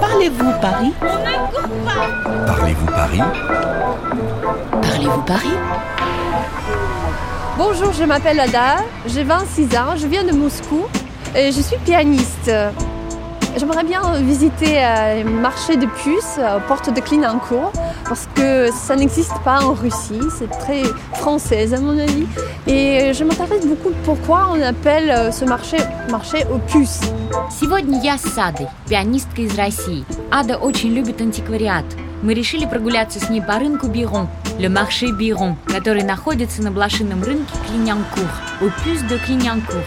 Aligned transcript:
Parlez-vous 0.00 0.52
Paris? 0.60 0.92
Parlez-vous 2.46 2.86
Paris? 2.86 3.20
Parlez-vous 4.82 5.22
Paris? 5.22 5.54
Bonjour, 7.56 7.92
je 7.92 8.04
m'appelle 8.04 8.40
Ada, 8.40 8.78
j'ai 9.06 9.22
26 9.22 9.76
ans, 9.76 9.96
je 9.96 10.06
viens 10.06 10.24
de 10.24 10.32
Moscou 10.32 10.86
et 11.36 11.52
je 11.52 11.60
suis 11.60 11.76
pianiste. 11.78 12.50
J'aimerais 13.56 13.84
bien 13.84 14.00
visiter 14.20 14.82
un 14.82 15.24
marché 15.24 15.76
de 15.76 15.86
puces, 15.86 16.38
euh, 16.38 16.58
porte 16.66 16.92
de 16.92 17.00
Clignancourt, 17.00 17.72
parce 18.07 18.27
que 18.35 18.69
ça 18.71 18.95
n'existe 18.95 19.33
pas 19.43 19.61
en 19.63 19.73
Russie, 19.73 20.21
c'est 20.37 20.49
très 20.49 20.83
française 21.15 21.73
à 21.73 21.79
mon 21.79 21.97
avis. 21.97 22.25
Et 22.67 23.13
je 23.13 23.23
m'intéresse 23.23 23.65
beaucoup 23.65 23.91
pourquoi 24.03 24.49
on 24.51 24.61
appelle 24.61 25.09
euh, 25.09 25.31
ce 25.31 25.45
marché 25.45 25.77
marché 26.09 26.43
aux 26.53 26.59
puces. 26.59 27.01
Сегодня 27.49 27.99
я 28.01 28.17
с 28.17 28.37
Адой, 28.37 28.67
пианисткой 28.87 29.45
из 29.45 29.55
России. 29.57 30.05
Ада 30.31 30.57
очень 30.57 30.93
любит 30.93 31.21
антиквариат. 31.21 31.85
Мы 32.21 32.33
решили 32.33 32.65
прогуляться 32.65 33.19
с 33.19 33.29
ней 33.29 33.41
по 33.41 33.59
рынку 33.59 33.87
Бирон, 33.87 34.29
Le 34.57 34.69
Marché 34.69 35.07
Biron, 35.11 35.55
который 35.67 36.03
находится 36.03 36.61
на 36.61 36.71
блошином 36.71 37.21
рынке 37.21 37.51
Клинянкур, 37.67 38.29
au 38.61 38.69
puce 38.83 39.03
de 39.09 39.17
Clignancourt. 39.17 39.83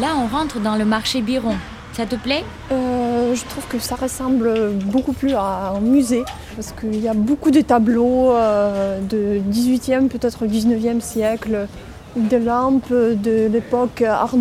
Là, 0.00 0.08
on 0.16 0.28
rentre 0.28 0.60
dans 0.60 0.76
le 0.76 0.84
marché 0.84 1.20
Biron. 1.20 1.56
Ça 1.92 2.06
te 2.06 2.14
plaît 2.14 2.44
Euh, 2.70 2.83
je 3.35 3.45
trouve 3.45 3.65
que 3.67 3.79
ça 3.79 3.95
ressemble 3.95 4.71
beaucoup 4.85 5.13
plus 5.13 5.33
à 5.33 5.73
un 5.75 5.81
musée, 5.81 6.23
parce 6.55 6.71
qu'il 6.71 6.99
y 6.99 7.07
a 7.07 7.13
beaucoup 7.13 7.51
de 7.51 7.61
tableaux 7.61 8.31
euh, 8.31 8.99
de 9.01 9.41
18e, 9.51 10.07
peut-être 10.07 10.45
19e 10.45 11.01
siècle, 11.01 11.67
Art. 14.01 14.31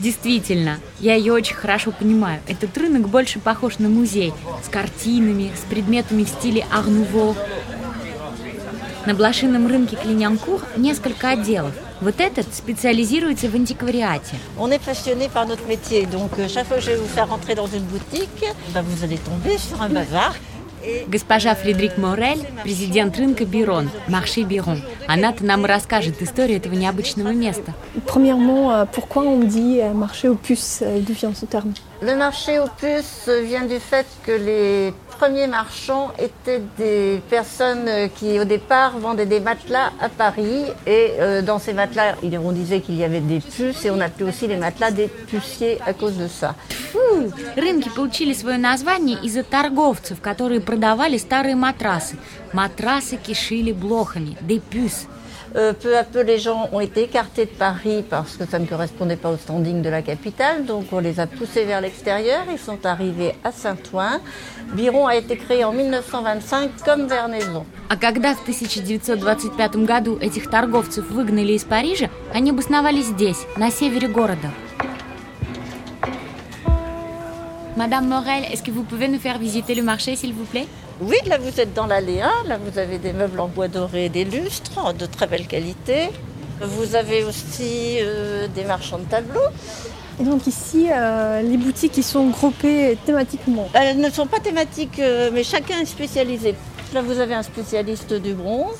Действительно, 0.00 0.80
я 0.98 1.14
ее 1.14 1.32
очень 1.32 1.54
хорошо 1.54 1.92
понимаю. 1.92 2.40
Этот 2.48 2.76
рынок 2.76 3.08
больше 3.08 3.38
похож 3.38 3.78
на 3.78 3.88
музей, 3.88 4.32
с 4.64 4.68
картинами, 4.68 5.52
с 5.54 5.60
предметами 5.70 6.24
в 6.24 6.28
стиле 6.28 6.66
Арнуво. 6.72 7.36
На 9.06 9.14
блошином 9.14 9.68
рынке 9.68 9.96
Клинянкур 9.96 10.60
несколько 10.76 11.30
отделов. 11.30 11.72
Вот 12.01 12.19
этот 12.19 12.53
специализируется 12.53 13.47
в 13.49 13.55
антиквариате. 13.55 14.35
On 14.57 14.69
est 14.71 14.83
passionné 14.83 15.29
par 15.29 15.45
notre 15.45 15.65
métier, 15.67 16.05
donc 16.05 16.31
euh, 16.39 16.47
chaque 16.47 16.67
fois 16.67 16.77
que 16.77 16.83
je 16.83 16.91
vais 16.91 16.97
vous 16.97 17.07
faire 17.07 17.29
rentrer 17.29 17.55
dans 17.55 17.67
une 17.67 17.83
boutique, 17.83 18.45
ben, 18.73 18.81
vous 18.81 19.03
allez 19.03 19.17
tomber 19.17 19.57
sur 19.57 19.81
un 19.81 19.89
bazar. 19.89 20.33
Et 20.85 21.05
Госпожа 21.07 21.55
Фредерик 21.55 21.97
Морель, 21.97 22.45
президент 22.63 23.17
рынка 23.17 23.45
Бирон, 23.45 23.89
Марши 24.09 24.41
Бирон. 24.41 24.81
Она-то 25.07 25.45
нам 25.45 25.65
и 25.65 25.69
расскажет 25.69 26.21
историю 26.21 26.57
этого 26.57 26.73
необычного 26.73 27.29
места. 27.29 27.73
Premièrement, 28.05 28.71
euh, 28.71 28.85
pourquoi 28.85 29.23
on 29.23 29.39
dit 29.39 29.79
euh, 29.81 29.93
marché 29.93 30.27
aux 30.27 30.35
puces 30.35 30.79
euh, 30.81 30.99
D'où 30.99 31.13
vient 31.13 31.33
ce 31.33 31.45
terme 31.45 31.73
le 32.01 32.17
marché 32.17 32.59
aux 32.59 32.67
puces 32.67 33.29
vient 33.45 33.65
du 33.65 33.79
fait 33.79 34.05
que 34.25 34.33
les 34.33 34.93
premiers 35.19 35.47
marchands 35.47 36.11
étaient 36.19 36.61
des 36.77 37.21
personnes 37.29 37.87
euh, 37.87 38.07
qui 38.07 38.39
au 38.39 38.45
départ 38.45 38.97
vendaient 38.97 39.25
des 39.25 39.39
matelas 39.39 39.91
à 40.01 40.09
Paris 40.09 40.65
et 40.85 41.11
euh, 41.19 41.41
dans 41.41 41.59
ces 41.59 41.73
matelas, 41.73 42.15
il- 42.23 42.37
on 42.37 42.51
disait 42.51 42.81
qu'il 42.81 42.95
y 42.95 43.03
avait 43.03 43.21
des 43.21 43.39
puces 43.39 43.85
et 43.85 43.91
on 43.91 43.99
appelait 44.01 44.27
aussi 44.29 44.47
les 44.47 44.57
matelas 44.57 44.91
des 44.91 45.07
puciers 45.07 45.79
à 45.85 45.93
cause 45.93 46.17
de 46.17 46.27
ça. 46.27 46.55
Фу! 46.91 47.31
Рынки 47.55 47.89
получили 47.89 48.33
свое 48.33 48.57
название 48.57 49.17
из-за 49.23 49.43
торговцев, 49.43 50.19
которые 50.21 50.59
продавали 50.61 51.17
старые 51.17 51.55
матрасы. 51.55 52.17
Матрасы 52.53 53.17
кишили 53.17 53.71
блохами, 53.71 54.37
des 54.41 54.59
puces. 54.59 55.07
Euh, 55.57 55.73
peu 55.73 55.97
à 55.97 56.03
peu, 56.03 56.21
les 56.21 56.39
gens 56.39 56.69
ont 56.71 56.79
été 56.79 57.03
écartés 57.03 57.45
de 57.45 57.51
Paris 57.51 58.03
parce 58.09 58.37
que 58.37 58.45
ça 58.45 58.59
ne 58.59 58.65
correspondait 58.65 59.15
pas 59.15 59.29
au 59.29 59.37
standing 59.37 59.81
de 59.81 59.89
la 59.89 60.01
capitale. 60.01 60.65
Donc, 60.65 60.85
on 60.91 60.99
les 60.99 61.19
a 61.19 61.27
poussés 61.27 61.65
vers 61.65 61.81
l'extérieur. 61.81 62.43
Ils 62.51 62.59
sont 62.59 62.85
arrivés 62.85 63.33
à 63.43 63.51
Saint-Ouen. 63.51 64.19
Biron 64.73 65.07
a 65.07 65.15
été 65.15 65.37
créé 65.37 65.63
en 65.63 65.71
1925 65.73 66.71
comme 66.85 67.07
Vernaison. 67.07 67.65
А 67.89 67.95
когда 67.97 68.33
в 68.33 68.41
1925 68.41 69.85
году 69.85 70.17
этих 70.19 70.49
торговцев 70.49 71.09
выгнали 71.11 71.53
из 71.53 71.63
Парижа, 71.63 72.09
они 72.33 72.49
обосновались 72.49 73.07
здесь, 73.07 73.45
на 73.57 73.69
севере 73.69 74.07
города. 74.07 74.49
Madame 77.75 78.07
Morel, 78.07 78.43
est-ce 78.51 78.61
que 78.61 78.69
vous 78.69 78.83
pouvez 78.83 79.07
nous 79.07 79.19
faire 79.19 79.39
visiter 79.39 79.73
le 79.73 79.81
marché, 79.81 80.15
s'il 80.15 80.33
vous 80.33 80.45
plaît 80.45 80.67
Oui, 81.01 81.17
là, 81.27 81.37
vous 81.37 81.59
êtes 81.59 81.73
dans 81.73 81.87
l'allée 81.87 82.21
1. 82.21 82.47
Là, 82.47 82.57
vous 82.57 82.77
avez 82.77 82.97
des 82.97 83.13
meubles 83.13 83.39
en 83.39 83.47
bois 83.47 83.67
doré, 83.67 84.09
des 84.09 84.25
lustres 84.25 84.93
de 84.93 85.05
très 85.05 85.27
belle 85.27 85.47
qualité. 85.47 86.09
Vous 86.61 86.95
avez 86.95 87.23
aussi 87.23 87.97
euh, 87.99 88.47
des 88.47 88.63
marchands 88.63 88.99
de 88.99 89.05
tableaux. 89.05 89.49
Et 90.19 90.23
donc 90.23 90.45
ici, 90.45 90.89
euh, 90.91 91.41
les 91.41 91.57
boutiques 91.57 91.97
ils 91.97 92.03
sont 92.03 92.27
groupées 92.29 92.97
thématiquement. 93.05 93.67
Elles 93.73 93.99
ne 93.99 94.09
sont 94.11 94.27
pas 94.27 94.39
thématiques, 94.39 94.99
euh, 94.99 95.31
mais 95.33 95.43
chacun 95.43 95.79
est 95.79 95.85
spécialisé. 95.85 96.53
Là, 96.93 97.01
vous 97.01 97.19
avez 97.19 97.33
un 97.33 97.41
spécialiste 97.41 98.13
du 98.13 98.33
bronze, 98.33 98.77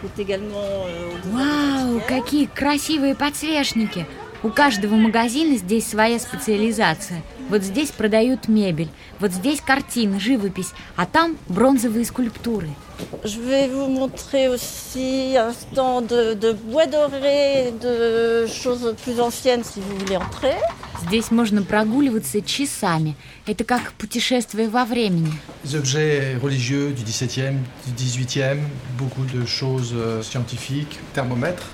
qui 0.00 0.06
est 0.06 0.22
également 0.22 0.58
euh, 0.86 1.14
au 1.14 1.36
Вау, 1.36 2.00
какие 2.06 2.48
красивые 2.54 3.14
подсвечники! 3.14 4.04
У 4.43 4.49
каждого 4.49 4.95
магазина 4.95 5.55
здесь 5.55 5.87
своя 5.87 6.19
специализация. 6.19 7.23
Вот 7.47 7.63
здесь 7.63 7.91
продают 7.91 8.49
мебель, 8.49 8.89
вот 9.19 9.31
здесь 9.31 9.61
картины, 9.61 10.19
живопись, 10.19 10.71
а 10.97 11.05
там 11.05 11.37
бронзовые 11.47 12.03
скульптуры. 12.03 12.67
Je 13.23 13.39
vais 13.39 13.69
vous 13.69 13.87
montrer 13.87 14.49
aussi 14.49 15.35
un 15.37 15.53
stand 15.53 16.07
de, 16.07 16.33
de 16.33 16.51
bois 16.51 16.85
doré, 16.85 17.71
de 17.81 18.47
choses 18.47 18.95
plus 19.03 19.19
anciennes 19.19 19.63
si 19.63 19.79
vous 19.79 19.97
voulez 19.97 20.17
entrer. 20.17 20.59
Здесь 21.07 21.31
можно 21.31 21.63
прогуливаться 21.63 22.41
часами. 22.41 23.15
Это 23.45 23.63
как 23.63 23.93
путешествие 23.93 24.67
во 24.67 24.83
времени. 24.83 25.31
Des 25.63 25.75
objets 25.75 26.37
religieux 26.41 26.91
du 26.91 27.03
XVIIe, 27.03 27.57
du 27.87 28.03
XVIIIe, 28.03 28.59
beaucoup 28.97 29.25
de 29.25 29.45
choses 29.45 29.93
euh, 29.93 30.21
scientifiques, 30.21 30.99
thermomètres, 31.13 31.67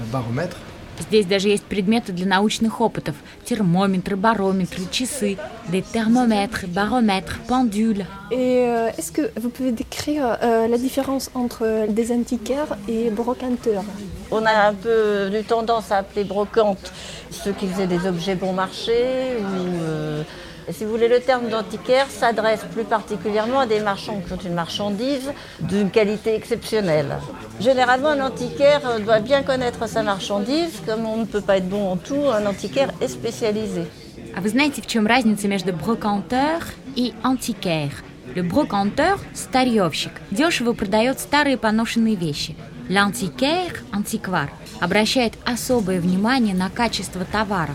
euh, 0.00 0.12
baromètres. 0.12 0.56
Здесь 0.99 1.25
даже 1.25 1.47
есть 1.47 1.63
предметы 1.63 2.11
для 2.11 2.25
научных 2.25 2.81
опытов. 2.81 3.15
Термометры, 3.45 4.15
барометры, 4.17 4.83
часы, 4.91 5.37
des 5.69 5.81
thermomètres, 5.81 6.67
baromètres, 6.67 7.39
pendules. 7.47 8.05
Et 8.31 8.65
euh, 8.67 8.89
est-ce 8.97 9.11
que 9.11 9.31
vous 9.39 9.49
pouvez 9.49 9.71
décrire 9.71 10.37
euh, 10.43 10.67
la 10.67 10.77
différence 10.77 11.31
entre 11.33 11.87
des 11.87 12.11
antiquaires 12.11 12.77
et 12.87 13.09
brocanteurs 13.09 13.83
On 14.29 14.45
a 14.45 14.67
un 14.67 14.73
peu 14.73 15.31
eu 15.33 15.43
tendance 15.43 15.91
à 15.91 15.97
appeler 15.97 16.25
brocante 16.25 16.91
ceux 17.31 17.53
qui 17.53 17.67
faisaient 17.67 17.87
des 17.87 18.05
objets 18.05 18.35
bon 18.35 18.51
marché. 18.53 19.37
Ou, 19.39 19.81
euh, 19.81 20.23
et 20.69 20.71
si 20.71 20.85
vous 20.85 20.91
voulez, 20.91 21.07
le 21.07 21.19
terme 21.19 21.49
d'antiquaire 21.49 22.05
s'adresse 22.11 22.61
plus 22.71 22.83
particulièrement 22.83 23.61
à 23.61 23.65
des 23.65 23.79
marchands 23.79 24.21
qui 24.25 24.31
ont 24.33 24.37
une 24.37 24.53
marchandise 24.53 25.31
d'une 25.61 25.89
qualité 25.89 26.35
exceptionnelle. 26.35 27.17
Généralement, 27.59 28.09
un 28.09 28.21
antiquaire 28.21 28.81
euh, 28.87 28.99
doit 28.99 29.19
bien 29.19 29.41
connaître 29.41 29.89
sa 29.89 30.03
marchandise. 30.03 30.79
Comme 30.85 31.07
on 31.07 31.17
ne 31.17 31.25
peut 31.25 31.41
pas 31.41 31.57
être 31.57 31.67
bon 31.67 31.91
en 31.91 31.97
tout, 31.97 32.23
un 32.31 32.45
antiquaire 32.45 32.91
est 33.01 33.07
spécialisé. 33.07 33.87
А 34.35 34.41
вы 34.41 34.49
знаете, 34.49 34.83
в 34.83 34.85
чем 34.85 35.07
разница 35.07 35.47
между 35.47 35.73
брокантер 35.73 36.63
и 36.95 37.15
антикер? 37.23 37.91
Le 38.35 38.43
brocanteur – 38.43 39.33
старьевщик, 39.33 40.11
дешево 40.29 40.73
продает 40.73 41.19
старые 41.19 41.57
поношенные 41.57 42.13
вещи. 42.13 42.55
L'antiquaire – 42.87 43.91
антиквар, 43.91 44.51
обращает 44.79 45.33
особое 45.45 45.99
внимание 45.99 46.53
на 46.53 46.69
качество 46.69 47.25
товара. 47.25 47.73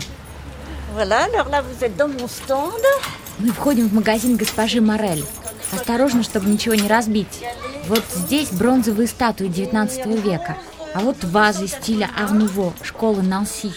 Мы 3.38 3.50
входим 3.52 3.88
в 3.88 3.94
магазин 3.94 4.36
госпожи 4.36 4.80
Морель. 4.80 5.24
Осторожно, 5.72 6.22
чтобы 6.24 6.50
ничего 6.50 6.74
не 6.74 6.88
разбить. 6.88 7.44
Вот 7.86 8.02
здесь 8.12 8.50
бронзовые 8.50 9.06
статуи 9.06 9.46
19 9.46 10.06
века. 10.24 10.58
А 10.92 11.00
вот 11.00 11.22
вазы 11.22 11.68
стиля 11.68 12.10
Арнуво, 12.16 12.72
школы 12.82 13.22
Нанси. 13.22 13.72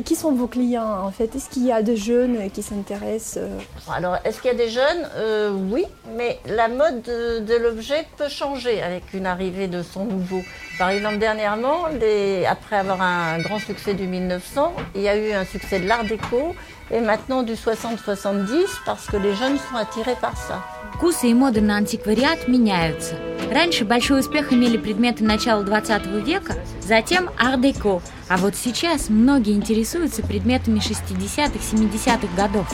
Et 0.00 0.02
qui 0.02 0.14
sont 0.14 0.32
vos 0.32 0.46
clients 0.46 1.00
en 1.04 1.10
fait 1.10 1.34
Est-ce 1.34 1.48
qu'il 1.48 1.64
y 1.64 1.72
a 1.72 1.80
des 1.82 1.96
jeunes 1.96 2.50
qui 2.50 2.62
s'intéressent 2.62 3.38
euh, 3.42 3.58
Alors, 3.90 4.16
est-ce 4.24 4.42
qu'il 4.42 4.50
y 4.50 4.54
a 4.54 4.56
des 4.56 4.68
jeunes 4.68 5.08
Euh, 5.16 5.50
Oui, 5.72 5.84
mais 6.16 6.38
la 6.46 6.68
mode 6.68 7.00
de, 7.02 7.40
de 7.40 7.54
l'objet 7.56 8.06
peut 8.18 8.28
changer 8.28 8.82
avec 8.82 9.04
une 9.14 9.24
arrivée 9.26 9.68
de 9.68 9.82
son 9.82 10.04
nouveau. 10.04 10.42
Par 10.78 10.90
exemple, 10.90 11.16
dernièrement, 11.18 11.86
les- 11.98 12.44
après 12.44 12.76
avoir 12.76 13.00
un 13.00 13.38
grand 13.40 13.58
succès 13.58 13.94
du 13.94 14.06
1900, 14.06 14.72
il 14.94 15.00
y 15.00 15.08
a 15.08 15.16
eu 15.16 15.32
un 15.32 15.46
succès 15.46 15.80
de 15.80 15.86
l'art 15.88 16.04
déco 16.04 16.54
et 16.90 17.00
maintenant 17.00 17.42
du 17.42 17.54
60-70 17.54 18.66
parce 18.84 19.06
que 19.06 19.16
les 19.16 19.34
jeunes 19.34 19.56
sont 19.58 19.76
attirés 19.76 20.16
par 20.20 20.36
ça. 20.36 20.60
Вкусы 20.94 21.28
и 21.28 21.34
моды 21.34 21.60
на 21.60 21.76
антиквариат 21.76 22.48
меняются. 22.48 23.16
Раньше 23.52 23.84
большой 23.84 24.20
успех 24.20 24.52
имели 24.52 24.76
предметы 24.78 25.24
начала 25.24 25.62
20 25.62 26.06
века, 26.24 26.54
затем 26.80 27.28
ар-деко, 27.38 28.00
а 28.30 28.36
вот 28.36 28.54
сейчас 28.56 29.08
многие 29.08 29.54
интересуются 29.54 30.22
предметами 30.22 30.78
60-х, 30.78 31.50
70-х 31.72 32.18
годов. 32.36 32.66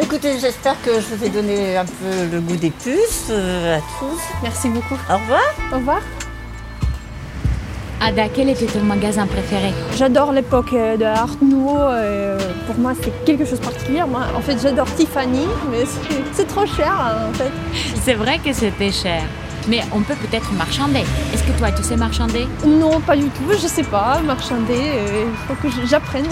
Écoutez, 0.00 0.38
j'espère 0.38 0.76
que 0.82 1.00
je 1.00 1.14
vous 1.14 1.24
ai 1.24 1.28
donné 1.30 1.76
un 1.76 1.84
peu 1.86 2.26
le 2.30 2.40
goût 2.40 2.56
des 2.56 2.70
puces 2.70 3.28
euh, 3.30 3.78
à 3.78 3.80
tous. 3.98 4.20
Merci 4.42 4.68
beaucoup. 4.68 4.94
Au 5.10 5.16
revoir. 5.16 5.40
Au 5.72 5.76
revoir. 5.76 6.00
Ada, 7.98 8.28
quel 8.28 8.50
était 8.50 8.66
ton 8.66 8.80
magasin 8.82 9.26
préféré 9.26 9.72
J'adore 9.96 10.32
l'époque 10.32 10.74
euh, 10.74 10.98
de 10.98 11.04
Art 11.04 11.36
Nouveau. 11.40 11.78
euh, 11.78 12.38
pour 12.66 12.76
moi, 12.78 12.92
c'est 13.02 13.24
quelque 13.24 13.46
chose 13.46 13.58
de 13.58 13.64
particulier. 13.64 14.02
Moi, 14.06 14.20
en 14.36 14.40
fait, 14.42 14.58
j'adore 14.62 14.86
Tiffany, 14.96 15.46
mais 15.70 15.86
c'est- 15.86 16.22
c'est 16.34 16.46
trop 16.46 16.66
cher, 16.66 16.92
hein, 16.92 17.30
en 17.30 17.32
fait. 17.32 17.50
C'est 18.04 18.12
vrai 18.14 18.38
que 18.38 18.52
c'était 18.52 18.92
cher. 18.92 19.22
Mais 19.70 19.82
on 19.92 20.00
peut 20.02 20.14
peut-être 20.14 20.52
marchander. 20.52 21.04
Est-ce 21.32 21.42
que 21.42 21.52
toi, 21.58 21.72
tu 21.72 21.82
sais 21.82 21.96
marchander 21.96 22.46
Non, 22.64 23.00
pas 23.00 23.16
du 23.16 23.28
tout. 23.30 23.44
Je 23.52 23.66
sais 23.66 23.82
pas 23.82 24.20
marchander. 24.24 24.74
euh, 24.94 25.24
Il 25.30 25.36
faut 25.46 25.54
que 25.62 25.68
je- 25.68 25.86
j'apprenne. 25.86 26.26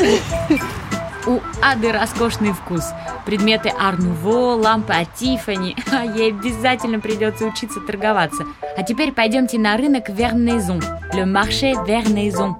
У 1.26 1.40
Ады 1.62 1.90
роскошный 1.90 2.52
вкус. 2.52 2.84
Предметы 3.24 3.70
Art 3.80 3.98
Nouveau, 3.98 4.56
лампы 4.62 4.92
от 4.92 5.08
Тиффани. 5.14 5.74
А 5.90 6.04
Ей 6.04 6.30
обязательно 6.32 7.00
придется 7.00 7.46
учиться 7.46 7.80
торговаться. 7.80 8.44
А 8.76 8.82
теперь 8.82 9.10
пойдемте 9.12 9.58
на 9.58 9.76
рынок 9.78 10.10
Вернезон. 10.10 10.80
Le 11.14 11.24
marché 11.24 11.72
Vernaison. 11.86 12.56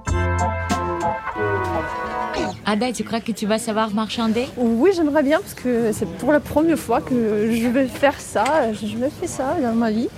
Ada, 2.67 2.91
tu 2.91 3.03
crois 3.03 3.19
que 3.21 3.31
tu 3.31 3.45
vas 3.45 3.59
savoir 3.59 3.91
marchander 3.93 4.47
Oui, 4.57 4.89
j'aimerais 4.95 5.21
bien 5.21 5.39
parce 5.39 5.53
que 5.53 5.91
c'est 5.93 6.07
pour 6.17 6.31
la 6.33 6.39
première 6.39 6.79
fois 6.79 6.99
que 6.99 7.51
je 7.53 7.67
vais 7.67 7.87
faire 7.87 8.19
ça. 8.19 8.73
Je 8.73 8.87
jamais 8.87 9.11
fait 9.11 9.27
ça 9.27 9.55
dans 9.61 9.73
ma 9.75 9.91
vie. 9.91 10.09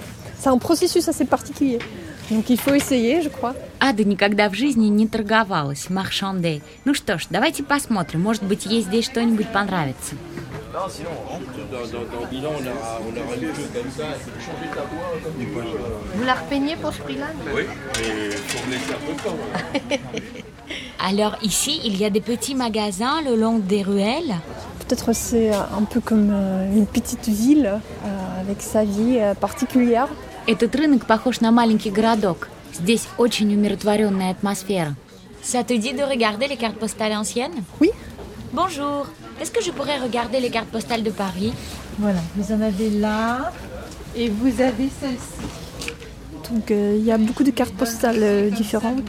C'est 0.41 0.49
un 0.49 0.57
processus 0.57 1.07
assez 1.07 1.25
particulier. 1.25 1.79
Donc 2.29 2.49
il 2.49 2.59
faut 2.59 2.73
essayer, 2.73 3.21
je 3.21 3.29
crois. 3.29 3.55
Ада 3.79 4.03
никогда 4.03 4.49
в 4.49 4.53
жизни 4.53 4.87
не 4.87 5.07
торговалась, 5.07 5.89
маршанде. 5.89 6.61
Ну 6.85 6.93
что 6.93 7.17
ж, 7.17 7.27
давайте 7.29 7.63
посмотрим, 7.63 8.21
может 8.21 8.43
быть, 8.43 8.65
ей 8.65 8.81
здесь 8.81 9.05
что-нибудь 9.05 9.47
понравится. 9.47 10.15
Vous 16.15 16.23
la 16.23 16.33
repeignez 16.35 16.75
pour 16.75 16.93
ce 16.93 17.01
prix-là 17.01 17.27
Alors 20.99 21.37
ici, 21.41 21.79
il 21.83 21.97
y 21.97 22.05
a 22.05 22.09
des 22.09 22.21
petits 22.21 22.55
magasins 22.55 23.21
le 23.23 23.35
long 23.35 23.57
des 23.57 23.81
ruelles. 23.81 24.35
Peut-être 24.79 25.13
c'est 25.13 25.51
un 25.51 25.83
peu 25.83 25.99
comme 25.99 26.29
euh, 26.31 26.73
une 26.73 26.85
petite 26.85 27.27
ville 27.27 27.65
euh, 27.65 28.41
avec 28.41 28.61
sa 28.61 28.85
vie 28.85 29.17
euh, 29.19 29.33
particulière. 29.33 30.07
Этот 30.47 30.75
рынок 30.75 31.05
похож 31.05 31.41
на 31.41 31.51
маленький 31.51 31.91
городок. 31.91 32.47
Здесь 32.73 33.07
очень 33.17 33.53
умиротворенная 33.53 34.31
атмосфера. 34.31 34.95
Ça 35.43 35.63
te 35.63 35.73
dit 35.77 35.93
de 35.93 36.03
regarder 36.03 36.47
les 36.47 36.57
cartes 36.57 36.77
postales 36.77 37.13
anciennes 37.13 37.63
Oui. 37.79 37.91
Bonjour. 38.53 39.07
Est-ce 39.41 39.51
que 39.51 39.61
je 39.61 39.71
pourrais 39.71 39.97
regarder 39.99 40.39
les 40.39 40.49
cartes 40.49 40.67
postales 40.69 41.03
de 41.03 41.11
Paris 41.11 41.53
Voilà, 41.99 42.19
vous 42.35 42.51
en 42.53 42.61
avez 42.61 42.89
là 42.89 43.51
et 44.15 44.29
vous 44.29 44.61
avez 44.61 44.89
celle-ci. 44.99 45.47
Donc 46.51 46.71
euh, 46.71 46.95
il 46.97 47.05
y 47.05 47.11
a 47.11 47.17
beaucoup 47.17 47.43
de 47.43 47.51
cartes 47.51 47.73
postales 47.73 48.19
euh, 48.21 48.49
différentes. 48.49 49.03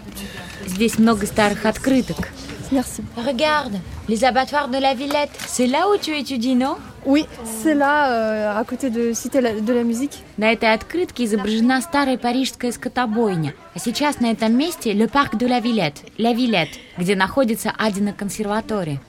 Здесь 0.67 0.99
много 0.99 1.25
старых 1.26 1.64
открыток. 1.67 2.29
Merci. 2.70 3.02
Regarde, 3.17 3.81
les 4.08 4.25
abattoirs 4.25 4.69
de 4.69 4.79
la 4.79 4.94
Villette. 4.94 5.31
C'est 5.46 5.67
là 5.67 5.87
où 5.88 5.96
tu 5.96 6.17
étudies, 6.17 6.55
non 6.55 6.76
Oui, 7.06 7.26
c'est 7.62 7.75
là, 7.75 8.11
euh, 8.11 8.58
à 8.61 8.64
côté 8.64 8.90
de 8.90 9.12
Cité 9.14 9.40
la- 9.40 9.58
de 9.61 9.73
la 9.73 9.82
musique. 9.85 10.23
На 10.37 10.52
этой 10.52 10.73
открытке 10.75 11.25
изображена 11.25 11.81
старая 11.81 12.19
парижская 12.19 12.73
скотобойня. 12.73 13.55
А 13.75 13.79
сейчас 13.79 14.20
на 14.20 14.31
этом 14.32 14.52
месте 14.56 14.93
le 14.93 15.08
парк 15.08 15.37
de 15.37 15.46
la 15.46 15.61
Villette, 15.61 16.02
la 16.19 16.35
Villette, 16.35 16.79
где 16.99 17.14
находится 17.14 17.73
Адина 17.79 18.12
консерватория. 18.12 19.00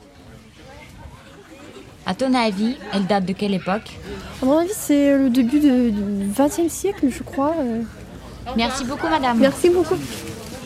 À 2.05 2.13
ton 2.15 2.33
avis, 2.33 2.77
elle 2.93 3.05
date 3.05 3.25
de 3.25 3.33
quelle 3.33 3.53
époque 3.53 3.89
À 4.41 4.45
mon 4.45 4.57
avis, 4.59 4.71
c'est 4.75 5.17
le 5.17 5.29
début 5.29 5.59
de- 5.59 5.89
du 5.89 6.31
XXe 6.31 6.71
siècle, 6.71 7.07
je 7.11 7.23
crois. 7.23 7.53
euh. 7.59 7.81
Merci 8.55 8.83
beaucoup, 8.85 9.07
madame. 9.07 9.37
Merci 9.39 9.69
beaucoup. 9.69 9.95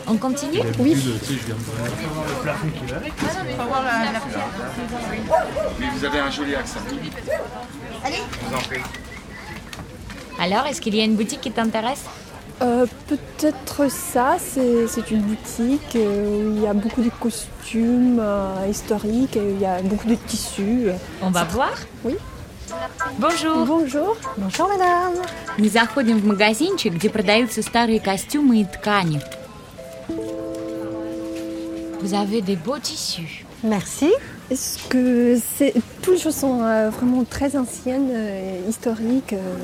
On 0.08 0.16
continue 0.16 0.60
Oui. 0.78 0.94
Vous 5.94 6.04
avez 6.04 6.18
un 6.18 6.30
joli 6.30 6.54
accent. 6.54 6.80
Vous 6.88 8.54
en 8.54 8.58
prie. 8.60 8.80
Alors, 10.38 10.66
est-ce 10.66 10.80
qu'il 10.80 10.94
y 10.94 11.00
a 11.00 11.04
une 11.04 11.16
boutique 11.16 11.40
qui 11.40 11.50
t'intéresse 11.52 12.04
Euh, 12.62 12.86
Peut-être 13.08 13.90
ça, 13.90 14.36
c'est 14.38 14.86
c'est 14.86 15.10
une 15.10 15.22
boutique 15.22 15.96
euh, 15.96 16.50
où 16.52 16.56
il 16.56 16.62
y 16.62 16.66
a 16.68 16.72
beaucoup 16.74 17.02
de 17.02 17.10
costumes 17.24 18.18
euh, 18.20 18.66
historiques, 18.70 19.36
et 19.36 19.50
il 19.54 19.60
y 19.60 19.66
a 19.66 19.82
beaucoup 19.82 20.06
de 20.08 20.14
tissus. 20.14 20.88
On 21.20 21.30
va 21.30 21.44
voir 21.44 21.72
Oui. 22.04 22.14
Bonjour. 23.18 23.66
Bonjour. 23.66 24.16
Bonjour 24.38 24.68
madame. 24.68 25.14
Мы 25.58 25.68
заходим 25.68 26.18
в 26.18 26.26
магазинчик, 26.26 26.94
где 26.94 27.10
продаются 27.10 27.60
старые 27.62 28.00
костюмы 28.00 28.60
и 28.60 28.64
ткани. 28.64 29.20
Vous 32.00 32.14
avez 32.14 32.42
des 32.42 32.56
beaux 32.56 32.78
tissus. 32.78 33.44
Merci. 33.62 34.12
Est-ce 34.50 34.76
que 34.88 35.38
c'est 35.56 35.72
toutes 36.02 36.14
les 36.14 36.20
choses 36.20 36.36
sont 36.36 36.60
euh, 36.62 36.90
vraiment 36.90 37.24
très 37.24 37.56
anciennes, 37.56 38.10
euh, 38.12 38.68
historiques 38.68 39.32
euh. 39.32 39.56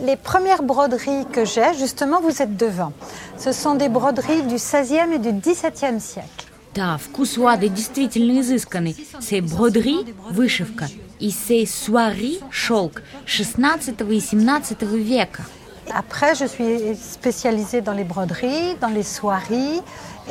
Les 0.00 0.16
premières 0.16 0.62
broderies 0.62 1.26
que 1.30 1.44
j'ai, 1.44 1.74
justement, 1.78 2.20
vous 2.20 2.42
êtes 2.42 2.56
devant. 2.56 2.92
Ce 3.38 3.52
sont 3.52 3.74
des 3.74 3.88
broderies 3.88 4.42
du 4.42 4.56
16e 4.56 5.12
et 5.12 5.18
du 5.18 5.28
17e 5.30 6.00
siècle. 6.00 6.46
Да, 6.74 6.98
вкус 6.98 7.38
у 7.38 7.46
Ады 7.46 7.68
действительно 7.68 8.40
изысканный. 8.40 8.96
Сей 9.20 9.40
бродри – 9.40 10.30
вышивка. 10.30 10.88
И 11.20 11.30
сей 11.30 11.68
суари – 11.68 12.50
шелк 12.50 13.00
16 13.26 14.00
и 14.10 14.20
17 14.20 14.82
века. 14.82 15.44
Après, 15.92 16.34
je 16.34 16.46
suis 16.46 16.96
spécialisée 16.96 17.80
dans 17.80 17.92
les 17.92 18.04
broderies, 18.04 18.76
dans 18.80 18.88
les 18.88 19.02
soieries 19.02 19.80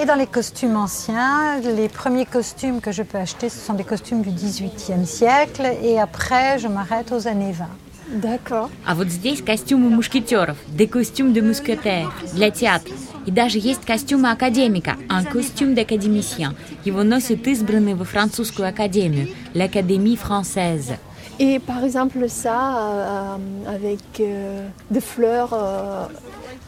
et 0.02 0.06
dans 0.06 0.16
les 0.16 0.26
costumes 0.26 0.76
anciens. 0.76 1.60
Les 1.60 1.90
premiers 1.90 2.26
costumes 2.26 2.82
que 2.82 2.92
je 2.92 3.04
peux 3.04 3.18
acheter, 3.18 3.50
ce 3.50 3.60
sont 3.60 3.74
des 3.74 3.84
costumes 3.84 4.22
du 4.22 4.30
18e 4.30 5.06
siècle. 5.06 5.64
Et 5.84 6.00
après, 6.00 6.58
je 6.60 6.68
m'arrête 6.68 7.12
aux 7.12 7.28
années 7.28 7.52
20. 7.52 7.68
D'accord. 8.14 8.70
А 8.86 8.96
вот 8.96 9.08
здесь 9.08 9.42
костюмы 9.42 9.90
мушкетеров, 9.90 10.58
де 10.68 10.88
костюм 10.88 11.34
де 11.34 11.42
мускетер, 11.42 12.12
для 12.34 12.52
театра. 12.52 12.94
И 13.26 13.32
даже 13.32 13.58
есть 13.58 13.86
костюмы 13.86 14.30
академика, 14.30 14.98
un 15.10 15.24
костюм 15.24 15.74
d'académicien. 15.74 16.54
Его 16.84 17.04
носят 17.04 17.48
избранные 17.48 17.96
во 17.96 18.04
французскую 18.04 18.68
академию, 18.68 19.30
l'Académie 19.54 20.18
française. 20.18 20.98
Et 21.40 21.60
par 21.60 21.84
exemple 21.84 22.28
ça, 22.30 22.78
euh, 22.78 23.36
avec 23.76 24.00
euh, 24.20 24.68
des 24.92 25.02
fleurs. 25.02 25.52
euh, 25.54 26.06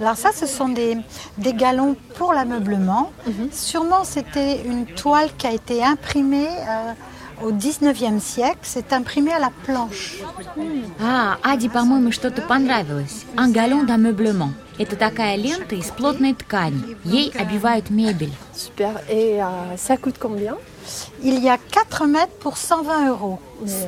Alors 0.01 0.17
ça, 0.17 0.29
ce 0.33 0.45
sont 0.45 0.69
des, 0.69 0.97
des 1.37 1.53
galons 1.53 1.95
pour 2.17 2.33
l'ameublement. 2.33 3.11
Sûrement, 3.51 4.03
c'était 4.03 4.61
une 4.65 4.85
toile 4.85 5.29
qui 5.37 5.47
a 5.47 5.53
été 5.53 5.83
imprimée 5.83 6.47
euh, 6.49 7.45
au 7.45 7.51
19e 7.51 8.19
siècle. 8.19 8.59
C'est 8.63 8.91
imprimé 8.91 9.31
à 9.33 9.39
la 9.39 9.51
planche. 9.65 10.15
А, 11.01 11.37
Аде, 11.43 11.69
по-моему, 11.69 12.11
что-то 12.11 12.41
понравилось. 12.41 13.25
Un 13.37 13.49
galon 13.51 13.83
d'ameublement. 13.83 14.51
Это 14.77 14.97
такая 14.97 15.37
лента 15.37 15.75
из 15.75 15.89
плотной 15.91 16.33
ткани. 16.33 16.97
Ей 17.05 17.31
обивают 17.31 17.89
мебель. 17.89 18.33
super. 18.53 18.91
Et 19.09 19.41
euh, 19.41 19.77
ça 19.77 19.95
coûte 19.97 20.15
combien 20.19 20.55
Il 21.23 21.43
y 21.43 21.49
a 21.49 21.57
4 21.57 22.05
mètres 22.05 22.33
pour 22.39 22.57
120 22.57 23.09
euros. 23.09 23.39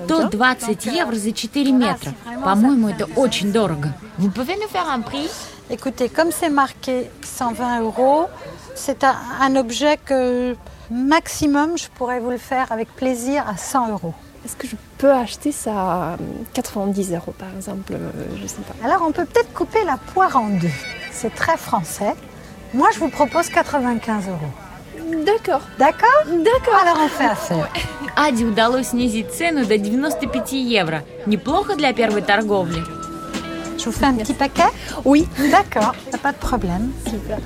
120 0.08 0.70
евро 0.88 1.16
за 1.16 1.32
4 1.32 1.72
метра. 1.72 2.14
По-моему, 2.44 2.90
это 2.90 3.06
очень 3.16 3.52
дорого. 3.52 3.90
Vous 4.18 4.30
pouvez 4.30 4.56
nous 4.56 4.68
faire 4.70 4.90
un 4.90 5.02
prix 5.02 5.30
Écoutez, 5.70 6.08
comme 6.08 6.32
c'est 6.32 6.50
marqué 6.50 7.12
120 7.24 7.82
euros, 7.82 8.28
c'est 8.74 9.04
un, 9.04 9.16
un 9.42 9.56
objet 9.58 9.98
que 9.98 10.56
maximum, 10.90 11.78
je 11.78 11.88
pourrais 11.90 12.22
vous 12.22 12.30
le 12.30 12.38
faire 12.38 12.72
avec 12.72 12.88
plaisir 12.96 13.46
à 13.48 13.58
100 13.58 13.90
euros. 13.90 14.14
Est-ce 14.46 14.56
que 14.56 14.66
je 14.66 14.78
peux 14.98 15.12
acheter 15.12 15.52
ça 15.52 15.74
à 16.14 16.18
90 16.54 17.14
euros 17.14 17.34
par 17.38 17.50
exemple 17.54 17.94
euh, 17.94 18.12
Je 18.42 18.48
sais 18.48 18.62
pas. 18.62 18.86
Alors 18.86 19.04
on 19.06 19.12
peut 19.12 19.26
peut-être 19.26 19.52
couper 19.54 19.84
la 19.84 19.98
poire 19.98 20.38
en 20.38 20.48
deux. 20.48 20.72
C'est 21.12 21.36
très 21.36 21.58
français. 21.58 22.16
Moi, 22.74 22.88
je 22.94 23.00
vous 23.00 23.10
propose 23.10 23.50
95 23.50 24.28
euros. 24.30 24.38
D'accord. 25.26 25.62
D'accord 25.78 26.24
D'accord. 26.26 26.80
Alors 26.82 26.98
on 27.04 27.08
fait 27.08 27.26
affaire. 27.26 27.70
Аде 28.16 28.44
удалось 28.46 28.88
снизить 28.90 29.32
цену 29.32 29.66
до 29.66 29.78
95 29.78 30.52
евро. 30.54 31.04
Неплохо 31.26 31.76
для 31.76 31.94
первой 31.94 32.22
торговли. 32.22 32.82
Je 33.78 33.86
vous 33.86 33.92
fais 33.92 34.06
un 34.06 34.14
petit 34.16 34.34
paquet 34.34 34.64
Oui. 35.06 35.28
D'accord, 35.52 35.94
y 36.12 36.16
a 36.16 36.18
pas 36.18 36.32
de 36.32 36.38
problème. 36.38 36.92
Super. 37.06 37.38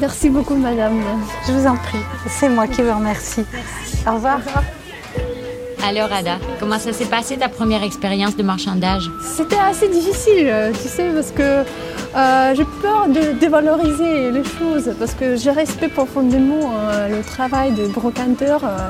Merci 0.00 0.28
beaucoup, 0.28 0.54
madame. 0.54 1.02
Je 1.46 1.52
vous 1.52 1.66
en 1.66 1.76
prie. 1.76 1.98
C'est 2.28 2.48
moi 2.48 2.66
qui 2.68 2.82
vous 2.82 2.92
remercie. 2.94 3.44
Au 4.06 4.14
revoir. 4.14 4.40
Alors 5.84 6.12
Ada, 6.12 6.38
comment 6.60 6.78
ça 6.78 6.92
s'est 6.92 7.06
passé 7.06 7.36
ta 7.38 7.48
première 7.48 7.82
expérience 7.82 8.36
de 8.36 8.42
marchandage 8.42 9.10
C'était 9.22 9.56
assez 9.58 9.88
difficile, 9.88 10.46
euh, 10.48 10.72
tu 10.72 10.88
sais, 10.88 11.08
parce 11.14 11.30
que 11.30 11.64
euh, 12.16 12.54
j'ai 12.54 12.64
peur 12.82 13.08
de 13.08 13.38
dévaloriser 13.38 14.30
les 14.30 14.44
choses, 14.44 14.90
parce 14.98 15.14
que 15.14 15.36
je 15.36 15.50
respecte 15.50 15.94
profondément 15.94 16.70
euh, 16.72 17.08
le 17.08 17.22
travail 17.22 17.72
de 17.72 17.86
brocanteur. 17.88 18.60
euh, 18.64 18.88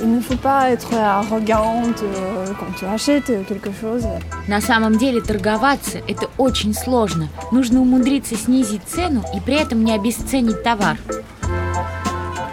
il 0.00 0.14
ne 0.14 0.20
faut 0.20 0.36
pas 0.36 0.70
être 0.70 0.94
arrogante 0.94 2.00
euh, 2.02 2.46
quand 2.58 2.72
tu 2.78 2.84
achètes 2.86 3.32
quelque 3.48 3.70
chose. 3.80 4.06
На 4.46 4.60
самом 4.60 4.96
деле 4.96 5.20
торговаться – 5.20 6.06
это 6.06 6.28
очень 6.38 6.72
сложно. 6.72 7.28
Нужно 7.50 7.80
умудриться 7.80 8.36
снизить 8.36 8.82
цену 8.86 9.24
и 9.34 9.40
при 9.40 9.56
этом 9.56 9.82
не 9.84 9.92
обесценить 9.92 10.62
товар. 10.62 10.96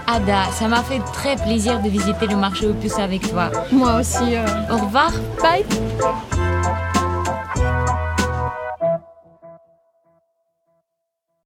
Ada, 0.07 0.45
ça 0.59 0.67
m'a 0.67 0.81
fait 0.83 1.01
très 1.13 1.35
plaisir 1.35 1.79
de 1.81 1.89
visiter 1.89 2.27
le 2.27 2.35
marché 2.35 2.67
aux 2.67 2.73
puces 2.73 2.99
avec 2.99 3.29
toi. 3.29 3.51
Moi 3.71 3.99
aussi. 3.99 4.35
euh. 4.35 4.45
Au 4.71 4.77
revoir. 4.77 5.11
Bye 5.41 5.65